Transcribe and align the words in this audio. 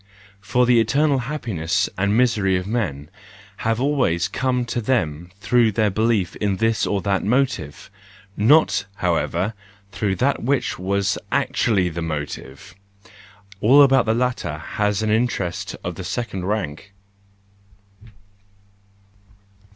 For 0.39 0.65
the 0.65 0.79
internal 0.79 1.19
happiness 1.29 1.87
and 1.95 2.17
misery 2.17 2.57
of 2.57 2.65
men 2.65 3.07
have 3.57 3.79
always 3.79 4.27
come 4.27 4.65
to 4.65 4.81
them 4.81 5.29
through 5.41 5.73
their 5.73 5.91
belief 5.91 6.35
in 6.37 6.57
this 6.57 6.87
or 6.87 7.03
that 7.03 7.23
motive 7.23 7.91
,—not 8.35 8.85
however, 8.95 9.53
through 9.91 10.15
that 10.15 10.41
which 10.41 10.79
was 10.79 11.19
actually 11.31 11.89
the 11.89 12.01
motive! 12.01 12.73
All 13.59 13.83
about 13.83 14.07
the 14.07 14.15
latter 14.15 14.57
has 14.57 15.03
an 15.03 15.11
interest 15.11 15.75
of 15.83 16.03
secondary 16.03 16.47
rank. 16.51 16.93